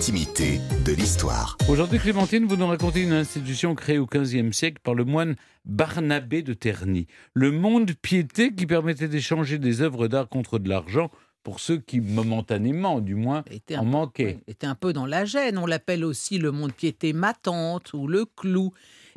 l'intimité 0.00 0.60
de 0.86 0.92
l'histoire. 0.94 1.58
Aujourd'hui, 1.68 1.98
Clémentine, 1.98 2.46
vous 2.46 2.56
nous 2.56 2.66
racontez 2.66 3.02
une 3.02 3.12
institution 3.12 3.74
créée 3.74 3.98
au 3.98 4.06
XVe 4.06 4.50
siècle 4.50 4.78
par 4.82 4.94
le 4.94 5.04
moine 5.04 5.36
Barnabé 5.66 6.40
de 6.40 6.54
Terny. 6.54 7.06
Le 7.34 7.50
monde 7.52 7.92
piété 8.00 8.54
qui 8.54 8.64
permettait 8.64 9.08
d'échanger 9.08 9.58
des 9.58 9.82
œuvres 9.82 10.08
d'art 10.08 10.30
contre 10.30 10.58
de 10.58 10.70
l'argent 10.70 11.10
pour 11.42 11.60
ceux 11.60 11.76
qui, 11.76 12.00
momentanément, 12.00 13.02
du 13.02 13.14
moins, 13.14 13.44
était 13.50 13.76
en 13.76 13.84
peu- 13.84 13.90
manquaient. 13.90 14.36
oui, 14.38 14.44
était 14.48 14.66
un 14.66 14.74
peu 14.74 14.94
dans 14.94 15.04
la 15.04 15.26
gêne. 15.26 15.58
On 15.58 15.66
l'appelle 15.66 16.02
aussi 16.06 16.38
le 16.38 16.50
monde 16.50 16.72
piété 16.72 17.12
matante 17.12 17.92
ou 17.92 18.06
le 18.06 18.24
clou. 18.24 18.72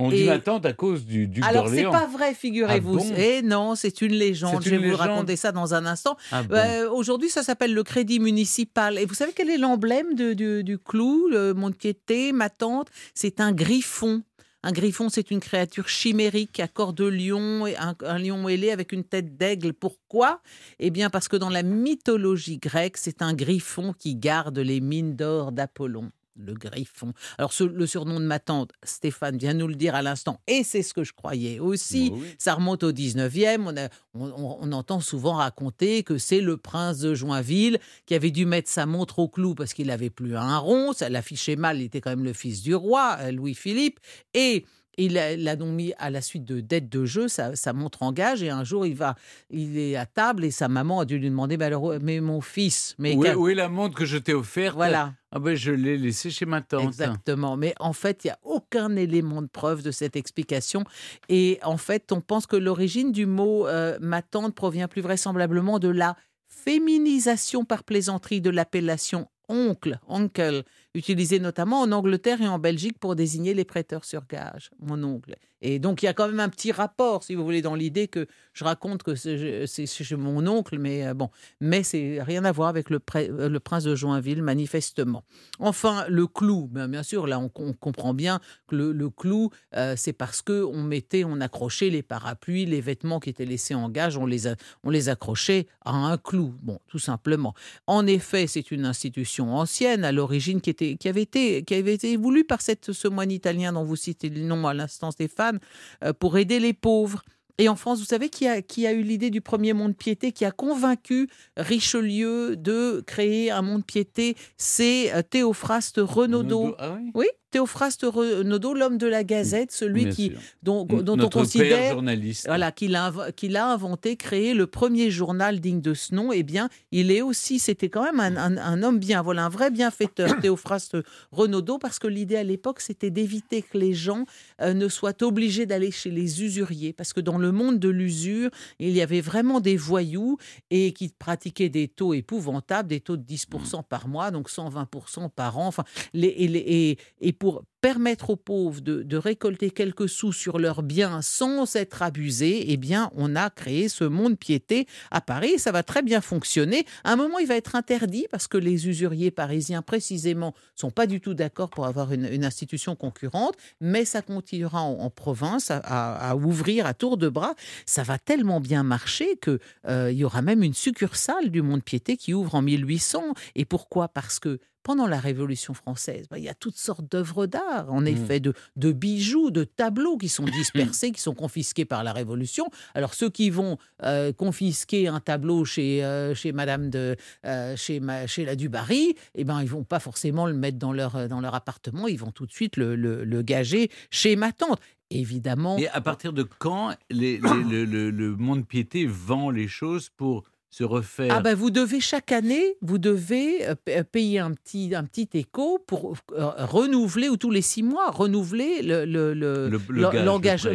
On 0.06 0.10
dit 0.10 0.26
ma 0.26 0.40
tante 0.40 0.66
à 0.66 0.74
cause 0.74 1.06
du 1.06 1.28
duc 1.28 1.44
Alors, 1.48 1.68
c'est 1.70 1.84
pas 1.84 2.08
vrai, 2.08 2.34
figurez-vous. 2.34 2.98
Ah 3.00 3.04
bon 3.10 3.16
Eh 3.18 3.42
non, 3.42 3.76
c'est 3.76 4.02
une 4.02 4.14
légende. 4.14 4.62
C'est 4.64 4.70
Je 4.70 4.76
une 4.76 4.82
vais 4.82 4.92
vous 4.92 4.98
raconter 4.98 5.36
ça 5.36 5.52
dans 5.52 5.74
un 5.74 5.86
instant. 5.86 6.18
Ah 6.32 6.44
bon. 6.44 6.56
Euh, 6.56 6.90
Aujourd'hui, 6.90 7.30
ça 7.30 7.44
s'appelle 7.44 7.74
le 7.74 7.84
crédit 7.84 8.20
municipal. 8.20 8.98
Et 8.98 9.06
vous 9.06 9.14
savez 9.14 9.32
quel 9.36 9.50
est 9.50 9.58
l'emblème 9.58 10.14
du, 10.16 10.64
du 10.64 10.78
clou, 10.78 11.28
le 11.30 11.54
monde 11.54 11.76
piété, 11.76 12.32
ma 12.32 12.50
tante? 12.50 12.90
C'est 13.14 13.40
un 13.40 13.52
griffon. 13.52 14.24
Un 14.66 14.72
griffon, 14.72 15.10
c'est 15.10 15.30
une 15.30 15.42
créature 15.42 15.90
chimérique 15.90 16.62
à 16.62 16.70
corps 16.70 16.94
de 16.94 17.04
lion, 17.06 17.68
et 17.68 17.76
un, 17.76 17.96
un 18.06 18.18
lion 18.18 18.48
ailé 18.48 18.72
avec 18.72 18.94
une 18.94 19.04
tête 19.04 19.36
d'aigle. 19.36 19.74
Pourquoi? 19.74 20.40
Eh 20.80 20.90
bien, 20.90 21.10
parce 21.10 21.28
que 21.28 21.36
dans 21.36 21.50
la 21.50 21.64
mythologie 21.64 22.60
grecque, 22.60 22.96
c'est 22.96 23.22
un 23.22 23.34
griffon 23.34 23.92
qui 23.92 24.16
garde 24.16 24.58
les 24.58 24.80
mines 24.80 25.18
d'or 25.18 25.52
d'Apollon. 25.52 26.12
Le 26.36 26.54
griffon. 26.56 27.14
Alors, 27.38 27.54
ce- 27.54 27.64
le 27.64 27.86
surnom 27.86 28.20
de 28.20 28.26
ma 28.26 28.40
tante, 28.40 28.72
Stéphane 28.84 29.38
vient 29.38 29.54
nous 29.54 29.68
le 29.68 29.76
dire 29.76 29.94
à 29.94 30.02
l'instant, 30.02 30.40
et 30.48 30.64
c'est 30.64 30.82
ce 30.82 30.94
que 30.96 31.04
je 31.04 31.14
croyais 31.14 31.60
aussi. 31.60 32.10
Bah 32.10 32.16
oui. 32.20 32.28
Ça 32.40 32.56
remonte 32.56 32.84
au 32.84 32.92
19e. 32.92 33.68
On, 33.68 33.78
a- 33.78 33.90
on- 34.16 34.26
on- 34.32 34.58
on 34.62 34.72
entend 34.72 35.00
souvent 35.00 35.34
raconter 35.34 36.02
que 36.04 36.18
c'est 36.18 36.42
le 36.42 36.58
prince 36.58 36.98
de 37.00 37.14
Joinville 37.14 37.78
qui 38.08 38.16
avait 38.16 38.32
dû 38.32 38.46
mettre 38.48 38.70
sa 38.70 38.86
montre 38.88 39.20
au 39.20 39.28
clou 39.28 39.54
parce 39.54 39.74
qu'il 39.76 39.88
n'avait 39.88 40.10
plus 40.10 40.36
un 40.36 40.58
rond. 40.58 40.92
Ça 40.94 41.08
l'affichait 41.10 41.56
mal. 41.56 41.80
Il 41.80 41.84
était 41.84 42.02
quand 42.02 42.10
même 42.10 42.24
le 42.24 42.34
fils 42.34 42.64
du 42.64 42.74
roi, 42.74 43.18
euh, 43.20 43.32
Louis-Philippe. 43.32 44.00
Et 44.34 44.66
il 44.98 45.14
l'a 45.14 45.56
donc 45.56 45.70
mis 45.74 45.94
à 45.98 46.10
la 46.10 46.22
suite 46.22 46.46
de 46.46 46.60
dettes 46.60 46.90
de 46.90 47.06
jeu, 47.06 47.28
sa, 47.28 47.56
sa 47.56 47.74
montre 47.74 48.04
en 48.04 48.12
gage. 48.12 48.44
Et 48.44 48.50
un 48.50 48.64
jour, 48.64 48.86
il 48.86 48.96
va, 48.96 49.16
il 49.50 49.78
est 49.78 49.96
à 49.96 50.06
table 50.06 50.46
et 50.46 50.52
sa 50.52 50.68
maman 50.68 51.00
a 51.00 51.06
dû 51.06 51.18
lui 51.18 51.30
demander 51.30 51.58
mais, 51.58 51.66
alors, 51.66 51.94
mais 52.02 52.20
mon 52.20 52.42
fils, 52.42 52.96
mais 53.00 53.16
Où 53.16 53.24
est, 53.26 53.30
qu'a- 53.30 53.38
où 53.38 53.48
est 53.48 53.56
la 53.56 53.70
montre 53.70 53.96
que 53.96 54.06
je 54.06 54.18
t'ai 54.18 54.34
offerte 54.34 54.76
voilà. 54.76 55.14
Ah 55.32 55.40
ben, 55.40 55.56
je 55.56 55.72
l'ai 55.72 55.98
laissée 55.98 56.30
chez 56.30 56.46
ma 56.46 56.62
tante. 56.62 56.84
Exactement. 56.84 57.58
Mais 57.58 57.74
en 57.80 57.92
fait, 57.94 58.24
il 58.24 58.28
n'y 58.28 58.32
a 58.32 58.38
aucun 58.44 58.96
élément 58.96 59.42
de 59.42 59.48
preuve 59.48 59.82
de 59.82 59.90
cette 59.90 60.16
explication. 60.16 60.84
Et 61.28 61.58
en 61.64 61.78
fait, 61.78 62.12
on 62.12 62.22
pense 62.22 62.46
que 62.46 62.56
l'origine 62.56 63.12
du 63.12 63.26
mot 63.26 63.66
euh, 63.66 63.98
ma 64.00 64.22
tante 64.22 64.54
provient 64.54 64.88
plus 64.88 65.02
vraisemblablement 65.02 65.80
de 65.80 65.88
la 65.90 66.16
féminisation 66.48 67.66
par 67.66 67.84
plaisanterie 67.84 68.42
de 68.42 68.50
l'appellation 68.50 69.28
oncle, 69.50 70.00
uncle, 70.08 70.64
utilisée 70.94 71.40
notamment 71.40 71.82
en 71.82 71.92
Angleterre 71.92 72.42
et 72.42 72.48
en 72.48 72.60
Belgique 72.60 73.00
pour 73.00 73.16
désigner 73.16 73.54
les 73.54 73.66
prêteurs 73.66 74.06
sur 74.06 74.26
gage, 74.28 74.70
mon 74.80 75.04
oncle. 75.04 75.36
Et 75.64 75.80
donc, 75.80 76.04
il 76.04 76.08
y 76.08 76.10
a 76.10 76.14
quand 76.14 76.28
même 76.28 76.42
un 76.42 76.50
petit 76.50 76.74
rapport, 76.74 77.24
si 77.24 77.36
vous 77.36 77.44
voulez, 77.44 77.62
dans 77.62 77.74
l'idée 77.74 78.10
que 78.10 78.28
je 78.52 78.66
raconte 78.66 79.02
que 79.02 79.16
c'est 79.16 80.12
mon 80.18 80.46
oncle, 80.46 80.78
mais 80.78 81.08
euh, 81.08 81.14
bon, 81.14 81.30
mais 81.62 81.84
c'est 81.84 82.22
rien 82.22 82.44
à 82.44 82.52
voir 82.52 82.68
avec 82.68 82.90
le, 82.90 83.00
euh, 83.16 83.60
prince 83.60 83.86
de 83.86 83.96
Joinville, 83.96 84.44
manifestement. 84.44 85.24
Enfin, 85.60 86.06
le 86.10 86.28
clou, 86.28 86.68
ben, 86.70 86.90
bien 86.90 87.02
sûr, 87.02 87.28
là, 87.28 87.40
on, 87.40 87.48
comprend 87.50 88.14
bien 88.14 88.42
que 88.68 88.76
le, 88.76 89.10
clou, 89.10 89.52
euh, 89.76 89.96
c'est 89.96 90.12
parce 90.12 90.42
que 90.42 90.64
on 90.66 90.84
mettait, 90.84 91.24
on 91.24 91.40
accrochait 91.40 91.90
les 91.90 92.04
parapluies, 92.04 92.66
les 92.66 92.82
vêtements 92.82 93.22
qui 93.22 93.30
étaient 93.30 93.46
laissés 93.46 93.74
en 93.74 93.90
gage, 93.90 94.18
on 94.18 94.26
les, 94.26 94.48
on 94.84 94.90
les 94.90 95.08
accrochait 95.08 95.68
à 95.86 95.94
un 95.94 96.18
clou, 96.18 96.54
bon, 96.62 96.80
tout 96.88 97.00
simplement. 97.00 97.54
En 97.88 98.06
effet, 98.06 98.48
c'est 98.48 98.70
une 98.70 98.86
institution 98.86 99.56
ancienne, 99.56 100.04
à 100.04 100.12
l'origine, 100.12 100.60
qui, 100.60 100.70
était, 100.70 100.83
qui, 101.00 101.08
avait 101.08 101.22
été, 101.22 101.64
qui 101.64 101.74
avait 101.76 101.94
été 101.94 102.16
voulue 102.18 102.44
par 102.44 102.62
cette, 102.62 102.92
ce 102.92 103.08
moine 103.08 103.32
italien 103.32 103.74
dont 103.74 103.84
vous 103.84 103.96
citez 103.96 104.30
le 104.30 104.42
nom 104.42 104.68
à 104.68 104.74
l'instant, 104.74 105.12
Stéphane, 105.12 105.60
euh, 106.04 106.14
pour 106.14 106.38
aider 106.38 106.60
les 106.60 106.74
pauvres. 106.74 107.24
Et 107.60 107.70
en 107.70 107.76
France, 107.76 108.00
vous 108.00 108.06
savez 108.06 108.30
qui 108.30 108.48
a, 108.48 108.62
qui 108.62 108.88
a 108.88 108.94
eu 108.94 109.04
l'idée 109.04 109.30
du 109.30 109.42
premier 109.42 109.74
monde 109.74 109.96
piété, 109.96 110.32
qui 110.32 110.44
a 110.44 110.52
convaincu 110.52 111.30
Richelieu 111.56 112.56
de 112.56 113.04
créer 113.06 113.52
un 113.52 113.62
monde 113.62 113.86
piété 113.86 114.36
C'est 114.58 115.14
euh, 115.14 115.22
Théophraste 115.22 116.00
Renaudot. 116.02 116.76
Ah 116.80 116.96
oui? 116.98 117.12
Oui, 117.14 117.28
Théophraste 117.58 118.02
Renaudot, 118.04 118.74
l'homme 118.74 118.98
de 118.98 119.06
la 119.06 119.24
Gazette, 119.24 119.72
celui 119.72 120.06
Bien 120.06 120.14
qui, 120.14 120.30
sûr. 120.32 120.40
dont, 120.64 120.86
dont 120.86 121.18
on 121.24 121.30
considère 121.30 121.92
journaliste. 121.94 122.48
voilà, 122.48 122.72
qu'il 122.72 122.96
a, 122.96 123.72
inventé, 123.72 124.16
créé 124.16 124.56
le 124.56 124.66
premier 124.66 125.12
journal 125.12 125.60
digne 125.60 125.80
de 125.80 125.94
ce 125.94 126.16
nom, 126.16 126.32
eh 126.34 126.42
bien, 126.42 126.68
il 126.92 127.12
est 127.12 127.22
aussi, 127.22 127.60
c'était 127.60 127.90
quand 127.90 128.02
même 128.04 128.20
un, 128.20 128.36
un- 128.38 128.58
un 128.58 128.82
homme 128.82 128.98
bien, 128.98 129.22
voilà, 129.22 129.46
un 129.46 129.50
vrai 129.50 129.70
bienfaiteur, 129.70 130.30
Théophraste 130.42 130.98
Renaudot, 131.32 131.78
parce 131.78 132.00
que 132.00 132.08
l'idée 132.08 132.38
à 132.38 132.44
l'époque, 132.44 132.80
c'était 132.80 133.12
d'éviter 133.12 133.62
que 133.62 133.78
les 133.78 133.94
gens 133.94 134.26
euh, 134.62 134.74
ne 134.74 134.88
soient 134.88 135.22
obligés 135.22 135.68
d'aller 135.68 135.92
chez 135.92 136.10
les 136.10 136.42
usuriers, 136.44 136.92
parce 136.92 137.14
que 137.14 137.22
dans 137.22 137.38
le 137.38 137.52
monde 137.52 137.78
de 137.78 137.90
l'usure, 137.90 138.50
il 138.80 138.90
y 138.90 139.02
avait 139.02 139.22
vraiment 139.22 139.60
des 139.60 139.78
voyous 139.78 140.38
et 140.72 140.92
qui 140.94 141.10
pratiquaient 141.10 141.70
des 141.70 141.88
taux 141.88 142.16
épouvantables, 142.16 142.90
des 142.90 143.00
taux 143.00 143.16
de 143.18 143.24
10% 143.24 143.84
par 143.88 144.08
mois, 144.08 144.32
donc 144.32 144.50
120% 144.50 145.30
par 145.30 145.60
an, 145.60 145.68
enfin, 145.68 145.84
les, 146.16 146.30
et, 146.30 146.48
les- 146.48 146.60
et- 146.60 146.98
et 147.22 147.32
pour 147.44 147.66
permettre 147.84 148.30
aux 148.30 148.38
pauvres 148.38 148.80
de, 148.80 149.18
récolter 149.18 149.70
quelques 149.70 150.08
sous 150.08 150.32
sur 150.32 150.58
leurs 150.58 150.84
biens 150.84 151.22
sans 151.22 151.76
être 151.76 152.02
abusés, 152.02 152.72
eh 152.72 152.78
bien, 152.78 153.12
on 153.14 153.36
a 153.36 153.50
créé 153.50 153.90
ce 153.90 154.06
monde 154.06 154.40
piété 154.40 154.88
à 155.12 155.20
Paris 155.20 155.60
ça 155.60 155.74
va 155.74 155.84
très 155.84 156.02
bien 156.02 156.22
fonctionner. 156.22 156.86
À 157.04 157.12
un 157.12 157.16
moment, 157.18 157.40
il 157.40 157.48
va 157.48 157.56
être 157.56 157.76
interdit 157.76 158.26
parce 158.32 158.48
que 158.48 158.58
les 158.58 158.88
usuriers 158.88 159.32
parisiens, 159.32 159.82
précisément, 159.82 160.56
sont 160.76 160.92
pas 160.92 161.08
du 161.08 161.20
tout 161.20 161.34
d'accord 161.34 161.70
pour 161.70 161.86
avoir 161.86 162.14
une, 162.14 162.46
institution 162.46 162.96
concurrente, 162.96 163.56
mais 163.82 164.06
ça 164.06 164.22
continuera 164.22 164.82
en, 164.82 165.10
province 165.10 165.70
à 165.70 166.36
ouvrir 166.38 166.86
à 166.86 166.94
tour 166.94 167.18
de 167.18 167.28
bras. 167.28 167.54
Ça 167.86 168.04
va 168.04 168.18
tellement 168.18 168.62
bien 168.62 168.84
marcher 168.84 169.36
que 169.36 169.60
euh, 169.90 170.10
il 170.10 170.18
y 170.18 170.24
aura 170.24 170.42
même 170.42 170.64
une 170.64 170.74
succursale 170.74 171.50
du 171.50 171.62
monde 171.62 171.84
piété 171.84 172.16
qui 172.16 172.34
ouvre 172.34 172.56
en 172.56 172.62
1800. 172.62 173.34
Et 173.56 173.66
pourquoi? 173.66 174.08
Parce 174.08 174.40
que 174.40 174.60
pendant 174.84 175.08
la 175.08 175.20
Révolution 175.20 175.74
française, 175.74 176.28
ben, 176.30 176.38
il 176.38 176.44
y 176.44 176.50
a 176.50 176.54
toutes 176.54 176.78
sortes 176.78 177.10
d'œuvres 177.10 177.48
d'art, 177.48 177.73
en 177.90 178.06
effet, 178.06 178.40
de, 178.40 178.54
de 178.76 178.92
bijoux, 178.92 179.52
de 179.52 179.64
tableaux 179.64 180.18
qui 180.18 180.30
sont 180.30 180.46
dispersés, 180.46 181.12
qui 181.12 181.22
sont 181.22 181.34
confisqués 181.34 181.86
par 181.86 182.04
la 182.04 182.14
Révolution. 182.14 182.70
Alors 182.94 183.14
ceux 183.14 183.30
qui 183.30 183.50
vont 183.50 183.78
euh, 184.04 184.32
confisquer 184.34 185.08
un 185.08 185.20
tableau 185.20 185.66
chez, 185.66 186.04
euh, 186.04 186.34
chez 186.36 186.52
Madame 186.52 186.90
de, 186.90 187.16
euh, 187.46 187.76
chez, 187.76 188.00
ma- 188.00 188.28
chez 188.28 188.46
la 188.46 188.56
Dubarry, 188.56 189.16
eh 189.36 189.44
ben, 189.44 189.62
ils 189.62 189.70
vont 189.70 189.84
pas 189.84 190.00
forcément 190.00 190.46
le 190.48 190.54
mettre 190.54 190.78
dans 190.78 190.94
leur, 190.94 191.28
dans 191.28 191.42
leur 191.42 191.56
appartement, 191.56 192.08
ils 192.08 192.20
vont 192.20 192.32
tout 192.32 192.46
de 192.46 192.52
suite 192.52 192.78
le, 192.78 192.96
le- 192.96 193.24
le 193.24 193.42
gager 193.42 193.90
chez 194.10 194.36
ma 194.36 194.52
tante. 194.52 194.80
Évidemment, 195.10 195.78
Et 195.78 195.88
à 195.90 196.02
partir 196.02 196.34
de 196.34 196.42
quand 196.44 196.96
les- 197.12 197.38
les- 197.38 197.40
le, 197.70 197.86
le- 197.86 198.10
le 198.10 198.36
monde 198.36 198.66
piété 198.66 199.06
vend 199.06 199.52
les 199.52 199.68
choses 199.68 200.10
pour 200.10 200.44
se 200.74 200.84
refaire 200.84 201.32
Ah 201.38 201.40
ben 201.42 201.54
vous 201.56 201.70
devez 201.70 202.00
chaque 202.00 202.32
année, 202.32 202.76
vous 202.82 202.98
devez 202.98 203.68
euh, 203.68 203.76
pa- 203.86 204.04
payer 204.04 204.40
un 204.40 204.52
petit, 204.54 204.96
un 204.96 205.04
petit 205.04 205.30
écho 205.36 205.78
pour 205.86 206.16
euh, 206.32 206.50
renouveler, 206.66 207.30
ou 207.30 207.38
tous 207.38 207.52
les 207.52 207.62
six 207.62 207.84
mois, 207.84 208.10
renouveler 208.10 208.82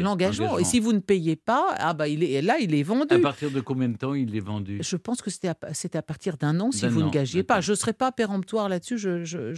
l'engagement. 0.01 0.59
Et 0.59 0.65
si 0.65 0.81
vous 0.81 0.93
ne 0.93 0.99
payez 1.01 1.37
pas, 1.37 1.75
ah 1.79 1.95
ben 1.95 2.07
il 2.07 2.23
est, 2.23 2.43
là, 2.43 2.59
il 2.61 2.75
est 2.75 2.83
vendu. 2.83 3.15
À 3.15 3.19
partir 3.19 3.51
de 3.51 3.61
combien 3.61 3.89
de 3.89 3.97
temps 3.97 4.15
il 4.15 4.35
est 4.37 4.41
vendu? 4.41 4.79
Je 4.81 4.97
pense 4.97 5.21
que 5.23 5.31
c'était 5.31 5.49
à, 5.49 5.57
à 5.95 6.03
partir 6.03 6.37
d'un 6.37 6.61
an 6.61 6.71
si 6.71 6.87
vous 6.87 7.03
ne 7.03 7.11
gagiez 7.11 7.43
pas. 7.43 7.61
Je 7.61 7.73
ne 7.73 7.77
serai 7.77 7.93
pas 7.93 8.13
péremptoire 8.13 8.69
là-dessus, 8.69 8.99
je 8.99 9.09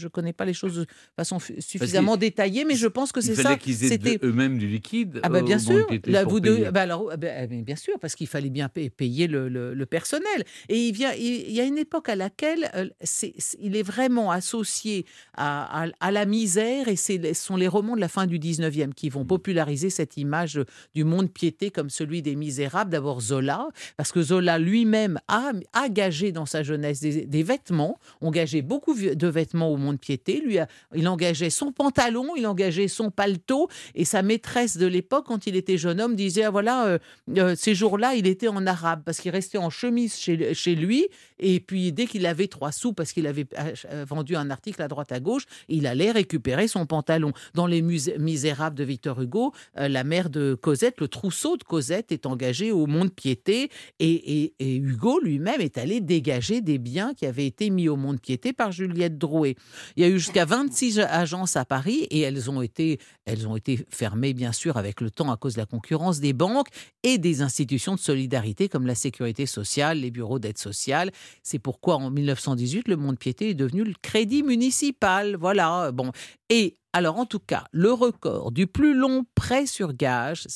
ne 0.02 0.08
connais 0.08 0.32
pas 0.32 0.44
les 0.44 0.54
choses 0.54 0.76
de 0.76 0.86
façon 1.16 1.38
suffisamment 1.58 2.16
détaillée, 2.16 2.64
mais 2.64 2.74
je 2.76 2.86
pense 2.86 3.12
que 3.12 3.20
Il 3.20 3.24
c'est 3.24 3.34
fallait 3.34 3.48
ça. 3.50 3.56
qu'ils 3.58 3.84
aient 3.84 3.88
C'était 3.88 4.16
de- 4.18 4.26
eux-mêmes 4.26 4.58
du 4.58 4.66
liquide. 4.68 5.20
ah 5.22 5.28
au 5.30 5.42
bien 5.42 5.58
sûr, 5.58 5.86
là, 6.06 6.24
vous 6.24 6.40
deux, 6.40 6.70
bah 6.70 6.82
alors, 6.82 7.12
bah, 7.18 7.28
eh 7.42 7.46
bien, 7.46 7.60
bien 7.62 7.76
sûr, 7.76 7.94
parce 8.00 8.14
qu'il 8.14 8.26
fallait 8.26 8.50
bien 8.50 8.68
pa- 8.68 8.80
payer 8.96 9.26
le, 9.26 9.48
le- 9.48 9.74
le 9.74 9.86
personnel. 9.86 10.26
Et 10.68 10.88
il, 10.88 10.92
vient, 10.92 11.12
il, 11.12 11.50
y 11.50 11.60
a 11.60 11.64
une 11.64 11.78
époque 11.78 12.08
à 12.08 12.16
laquelle 12.16 12.70
euh, 12.74 12.88
c'est- 13.02 13.34
il 13.60 13.76
est 13.76 13.82
vraiment 13.82 14.30
associé 14.30 15.04
à, 15.36 15.84
à- 15.84 15.88
à 16.00 16.10
la 16.10 16.24
misère, 16.26 16.88
et 16.88 16.96
c'est- 16.96 17.34
ce 17.34 17.44
sont 17.44 17.56
les 17.56 17.68
romans 17.68 17.94
de 17.96 18.00
la 18.00 18.08
fin 18.08 18.26
du 18.26 18.38
19e 18.38 18.94
qui 18.94 19.08
vont 19.08 19.24
populariser 19.24 19.90
cette 19.90 20.16
image 20.16 20.60
du 20.94 21.04
monde 21.04 21.30
piété 21.30 21.70
comme 21.70 21.90
celui 21.90 22.22
des 22.22 22.36
misérables. 22.36 22.90
D'abord 22.90 23.20
Zola, 23.20 23.68
parce 23.96 24.12
que 24.12 24.22
Zola 24.22 24.58
lui-même 24.58 25.18
a, 25.28 25.52
a 25.72 25.88
gagé 25.88 26.32
dans 26.32 26.46
sa 26.46 26.62
jeunesse 26.62 27.00
des, 27.00 27.26
des 27.26 27.42
vêtements, 27.42 27.98
on 28.20 28.30
gageait 28.30 28.62
beaucoup 28.62 28.94
de 28.94 29.26
vêtements 29.28 29.68
au 29.72 29.76
monde 29.76 29.98
piété, 29.98 30.40
lui 30.40 30.58
a- 30.58 30.68
il 30.94 31.06
engageait 31.08 31.50
son 31.50 31.72
pantalon, 31.72 32.34
il 32.36 32.46
engageait 32.46 32.88
son 32.88 33.10
paletot, 33.10 33.68
et 33.94 34.04
sa 34.04 34.22
maîtresse 34.22 34.76
de 34.76 34.86
l'époque, 34.86 35.26
quand 35.26 35.46
il 35.46 35.56
était 35.56 35.78
jeune 35.78 36.00
homme, 36.00 36.16
disait 36.16 36.44
ah, 36.44 36.50
voilà, 36.50 36.86
euh, 36.86 36.98
euh, 37.36 37.54
ces 37.56 37.74
jours-là, 37.74 38.14
il 38.14 38.26
était 38.26 38.48
en 38.48 38.66
arabe 38.66 39.02
parce 39.04 39.18
qu'il 39.20 39.30
restait 39.30 39.58
en 39.58 39.70
chemise 39.70 40.18
chez, 40.20 40.74
lui. 40.74 41.08
Et 41.38 41.60
puis, 41.60 41.92
dès 41.92 42.06
qu'il 42.06 42.26
avait 42.26 42.48
trois 42.48 42.72
sous, 42.72 42.92
parce 42.92 43.12
qu'il 43.12 43.26
avait 43.26 43.46
euh, 43.58 44.04
vendu 44.06 44.36
un 44.36 44.50
article 44.50 44.82
à 44.82 44.88
droite 44.88 45.12
à 45.12 45.20
gauche, 45.20 45.44
il 45.68 45.86
allait 45.86 46.10
récupérer 46.10 46.68
son 46.68 46.86
pantalon. 46.86 47.32
Dans 47.54 47.66
Les 47.66 47.82
Misérables 47.82 48.76
de 48.76 48.84
Victor 48.84 49.20
Hugo, 49.20 49.52
euh, 49.78 49.88
la 49.88 50.04
mère 50.04 50.30
de 50.30 50.54
Cosette, 50.54 51.00
le 51.00 51.08
trousseau 51.08 51.56
de 51.56 51.64
Cosette, 51.64 52.12
est 52.12 52.26
engagé 52.26 52.72
au 52.72 52.86
monde-piété. 52.86 53.70
Et, 53.98 54.52
et, 54.58 54.76
Hugo 54.76 55.20
lui-même 55.20 55.60
est 55.60 55.78
allé 55.78 56.00
dégager 56.00 56.60
des 56.60 56.78
biens 56.78 57.14
qui 57.14 57.26
avaient 57.26 57.46
été 57.46 57.70
mis 57.70 57.88
au 57.88 57.96
monde-piété 57.96 58.52
par 58.52 58.72
Juliette 58.72 59.18
Drouet. 59.18 59.56
Il 59.96 60.02
y 60.02 60.06
a 60.06 60.08
eu 60.08 60.18
jusqu'à 60.18 60.44
26 60.44 61.00
agences 61.00 61.56
à 61.56 61.64
Paris 61.64 62.06
et 62.10 62.20
elles 62.20 62.50
ont 62.50 62.62
été, 62.62 62.98
elles 63.24 63.48
ont 63.48 63.56
été 63.56 63.84
fermées, 63.88 64.34
bien 64.34 64.52
sûr, 64.52 64.76
avec 64.76 65.00
le 65.00 65.10
temps 65.10 65.30
à 65.30 65.36
cause 65.36 65.54
de 65.54 65.60
la 65.60 65.66
concurrence 65.66 66.20
des 66.20 66.32
banques 66.32 66.68
et 67.02 67.18
des 67.18 67.42
institutions 67.42 67.94
de 67.94 68.00
solidarité 68.00 68.68
comme 68.68 68.86
la 68.86 68.94
sécurité 68.94 69.46
sociale, 69.46 70.00
les 70.00 70.09
bureaux 70.10 70.38
d'aide 70.38 70.58
sociale. 70.58 71.10
C'est 71.42 71.58
pourquoi 71.58 71.96
en 71.96 72.10
1918, 72.10 72.88
le 72.88 72.96
monde-piété 72.96 73.50
est 73.50 73.54
devenu 73.54 73.84
le 73.84 73.94
crédit 74.02 74.42
municipal. 74.42 75.36
Voilà. 75.36 75.92
Bon. 75.92 76.12
Et 76.48 76.76
alors, 76.92 77.18
en 77.18 77.26
tout 77.26 77.38
cas, 77.38 77.64
le 77.72 77.92
record 77.92 78.52
du 78.52 78.66
plus 78.66 78.94
long 78.94 79.24
prêt 79.34 79.66
sur 79.66 79.92
gage, 79.92 80.46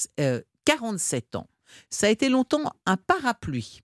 47 0.64 1.34
euh, 1.34 1.38
ans. 1.38 1.46
Ça 1.90 2.06
a 2.06 2.10
été 2.10 2.28
longtemps 2.28 2.72
un 2.86 2.96
parapluie. 2.96 3.80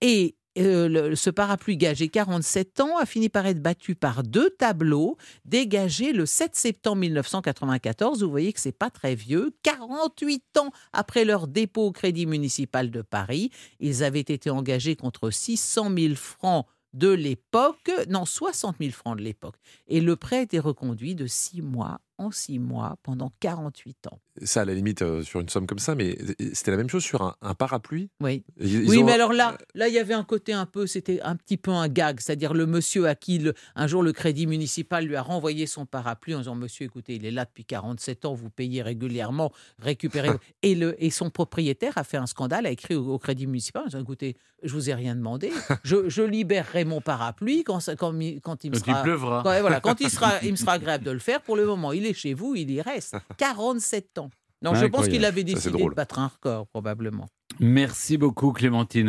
Et 0.00 0.36
euh, 0.58 1.14
ce 1.14 1.30
parapluie 1.30 1.76
gagé 1.76 2.08
47 2.08 2.80
ans 2.80 2.98
a 2.98 3.06
fini 3.06 3.28
par 3.28 3.46
être 3.46 3.62
battu 3.62 3.94
par 3.94 4.22
deux 4.22 4.50
tableaux 4.50 5.16
dégagés 5.44 6.12
le 6.12 6.26
7 6.26 6.56
septembre 6.56 6.98
1994. 6.98 8.22
Vous 8.22 8.30
voyez 8.30 8.52
que 8.52 8.60
c'est 8.60 8.72
pas 8.72 8.90
très 8.90 9.14
vieux. 9.14 9.52
48 9.62 10.58
ans 10.58 10.70
après 10.92 11.24
leur 11.24 11.46
dépôt 11.46 11.86
au 11.86 11.92
Crédit 11.92 12.26
municipal 12.26 12.90
de 12.90 13.02
Paris, 13.02 13.50
ils 13.78 14.02
avaient 14.02 14.20
été 14.20 14.50
engagés 14.50 14.96
contre 14.96 15.30
600 15.30 15.90
000 15.96 16.14
francs 16.14 16.66
de 16.92 17.08
l'époque, 17.08 17.90
non 18.08 18.24
60 18.24 18.76
000 18.80 18.90
francs 18.90 19.16
de 19.16 19.22
l'époque. 19.22 19.56
Et 19.86 20.00
le 20.00 20.16
prêt 20.16 20.38
a 20.38 20.42
été 20.42 20.58
reconduit 20.58 21.14
de 21.14 21.26
six 21.26 21.62
mois 21.62 22.00
en 22.20 22.30
six 22.30 22.58
mois 22.58 22.98
pendant 23.02 23.32
48 23.40 24.08
ans. 24.08 24.20
Ça, 24.42 24.60
à 24.60 24.64
la 24.64 24.74
limite, 24.74 25.02
euh, 25.02 25.22
sur 25.22 25.40
une 25.40 25.48
somme 25.48 25.66
comme 25.66 25.78
ça, 25.78 25.94
mais 25.94 26.16
c'était 26.52 26.70
la 26.70 26.76
même 26.76 26.88
chose 26.88 27.02
sur 27.02 27.36
un, 27.40 27.54
parapluie 27.54 28.10
Oui. 28.20 28.44
oui, 28.58 29.02
mais 29.02 29.12
alors 29.12 29.32
là, 29.32 29.56
là, 29.74 29.88
il 29.88 29.94
y 29.94 29.98
avait 29.98 30.14
un 30.14 30.24
côté 30.24 30.52
un 30.52 30.66
peu, 30.66 30.86
c'était 30.86 31.20
un 31.22 31.34
petit 31.34 31.56
peu 31.56 31.70
un 31.70 31.88
gag, 31.88 32.20
c'est-à-dire 32.20 32.54
le 32.54 32.66
monsieur 32.66 33.08
à 33.08 33.14
qui 33.14 33.42
un 33.74 33.86
jour 33.86 34.02
le 34.02 34.12
crédit 34.12 34.46
municipal 34.46 35.04
lui 35.04 35.16
a 35.16 35.22
renvoyé 35.22 35.66
son 35.66 35.86
parapluie 35.86 36.34
en 36.34 36.38
disant 36.38 36.54
Monsieur, 36.54 36.84
écoutez, 36.84 37.14
il 37.16 37.24
est 37.24 37.30
là 37.30 37.44
depuis 37.46 37.64
47 37.64 38.26
ans, 38.26 38.34
vous 38.34 38.50
payez 38.50 38.82
régulièrement, 38.82 39.50
récupérez. 39.78 40.30
et, 40.62 40.74
le, 40.74 41.02
et 41.02 41.10
son 41.10 41.30
propriétaire 41.30 41.96
a 41.96 42.04
fait 42.04 42.18
un 42.18 42.26
scandale, 42.26 42.66
a 42.66 42.70
écrit 42.70 42.94
au, 42.94 43.18
crédit 43.18 43.46
municipal 43.46 43.82
en 43.82 43.86
disant 43.86 44.00
Écoutez, 44.00 44.36
je 44.62 44.72
vous 44.74 44.90
ai 44.90 44.94
rien 44.94 45.16
demandé, 45.16 45.50
je, 45.84 46.22
libérerai 46.22 46.84
mon 46.84 47.00
parapluie 47.00 47.64
quand, 47.64 47.78
quand, 47.98 48.14
quand 48.42 48.64
il 48.64 48.70
me 48.70 48.76
sera. 48.76 48.98
Il 48.98 49.02
pleuvra. 49.02 49.42
voilà, 49.42 49.80
quand 49.80 50.00
il, 50.00 50.10
sera, 50.10 50.34
il 50.42 50.52
me 50.52 50.56
sera 50.56 50.72
agréable 50.74 51.04
de 51.04 51.10
le 51.10 51.18
faire. 51.18 51.40
Pour 51.40 51.56
le 51.56 51.64
moment, 51.64 51.92
il 51.92 52.06
est 52.06 52.09
chez 52.14 52.34
vous, 52.34 52.54
il 52.54 52.70
y 52.70 52.80
reste. 52.80 53.16
47 53.38 54.18
ans. 54.18 54.30
Non, 54.62 54.74
je 54.74 54.86
pense 54.86 55.08
qu'il 55.08 55.24
avait 55.24 55.44
décidé 55.44 55.82
de 55.82 55.94
battre 55.94 56.18
un 56.18 56.28
record, 56.28 56.66
probablement. 56.68 57.26
Merci 57.58 58.18
beaucoup, 58.18 58.52
Clémentine. 58.52 59.08